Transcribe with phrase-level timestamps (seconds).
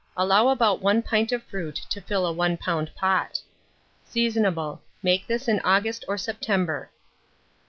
[0.17, 2.95] _Allow about 1 pint of fruit to fill a 1 lb.
[2.95, 3.39] pot.
[4.03, 4.81] Seasonable.
[5.03, 6.89] Make this in August or September.